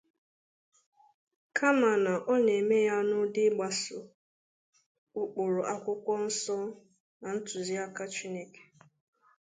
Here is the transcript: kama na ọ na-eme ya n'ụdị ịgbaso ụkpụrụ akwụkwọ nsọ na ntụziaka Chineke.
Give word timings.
kama 1.57 1.91
na 2.05 2.13
ọ 2.31 2.33
na-eme 2.45 2.77
ya 2.89 2.97
n'ụdị 3.07 3.41
ịgbaso 3.49 3.99
ụkpụrụ 5.21 5.61
akwụkwọ 5.73 6.13
nsọ 6.25 6.57
na 7.21 7.27
ntụziaka 7.35 8.03
Chineke. 8.13 8.61